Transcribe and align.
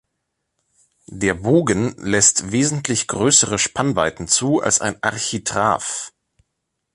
Der 1.11 1.35
Bogen 1.35 1.93
lässt 1.99 2.51
wesentlich 2.51 3.05
größere 3.07 3.59
Spannweiten 3.59 4.27
zu 4.27 4.59
als 4.59 4.81
ein 4.81 4.97
Architrav. 5.03 6.11